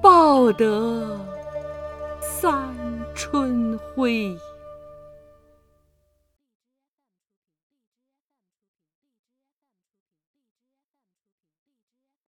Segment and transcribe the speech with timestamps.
[0.00, 1.18] 报得
[2.20, 2.74] 三
[3.14, 4.38] 春晖？